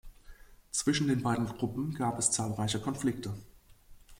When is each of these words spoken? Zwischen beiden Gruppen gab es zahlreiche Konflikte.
Zwischen 0.71 1.21
beiden 1.21 1.45
Gruppen 1.45 1.93
gab 1.93 2.17
es 2.17 2.31
zahlreiche 2.31 2.79
Konflikte. 2.81 3.35